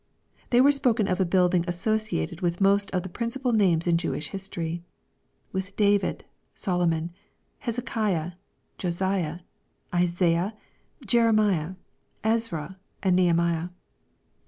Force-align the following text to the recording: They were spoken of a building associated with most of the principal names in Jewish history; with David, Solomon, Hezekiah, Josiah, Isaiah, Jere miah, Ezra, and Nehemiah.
They 0.49 0.61
were 0.61 0.71
spoken 0.71 1.07
of 1.07 1.19
a 1.19 1.25
building 1.25 1.63
associated 1.67 2.41
with 2.41 2.59
most 2.59 2.89
of 2.89 3.03
the 3.03 3.07
principal 3.09 3.51
names 3.51 3.85
in 3.85 3.99
Jewish 3.99 4.29
history; 4.29 4.81
with 5.51 5.75
David, 5.75 6.25
Solomon, 6.55 7.11
Hezekiah, 7.59 8.31
Josiah, 8.79 9.41
Isaiah, 9.93 10.55
Jere 11.05 11.31
miah, 11.31 11.75
Ezra, 12.23 12.79
and 13.03 13.15
Nehemiah. 13.15 13.67